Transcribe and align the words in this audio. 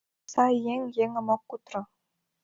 Сай 0.31 0.53
еҥ 0.73 0.81
еҥым 1.03 1.27
ок 1.35 1.41
кутыро 1.49 1.81